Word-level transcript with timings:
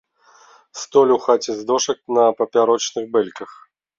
Столь 0.83 1.11
у 1.15 1.17
хаце 1.25 1.51
з 1.59 1.67
дошак 1.69 1.99
на 2.19 2.25
папярочных 2.39 3.03
бэльках. 3.15 3.51